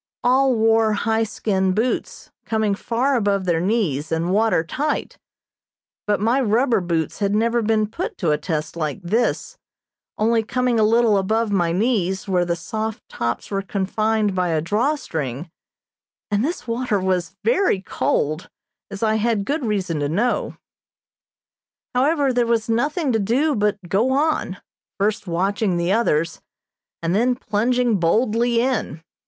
[0.23, 5.19] All wore high skin boots, coming far above their knees, and water tight,
[6.07, 9.59] but my rubber boots had never been put to a test like this,
[10.17, 14.59] only coming a little above my knees, where the soft tops were confined by a
[14.59, 15.51] drawstring,
[16.31, 18.49] and this water was very cold,
[18.89, 20.57] as I had good reason to know.
[21.93, 24.57] However, there was nothing to do but go on,
[24.99, 26.41] first watching the others,
[27.03, 29.03] and then plunging boldly in.